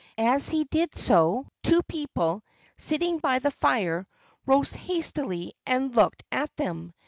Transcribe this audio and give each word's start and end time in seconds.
As 0.17 0.49
he 0.49 0.63
did 0.63 0.97
so, 0.97 1.45
two 1.61 1.83
people, 1.83 2.41
sitting 2.75 3.19
by 3.19 3.37
the 3.37 3.51
fire, 3.51 4.07
rose 4.47 4.73
hastily 4.73 5.53
and 5.63 5.95
looked 5.95 6.23
at 6.31 6.51
them. 6.55 6.95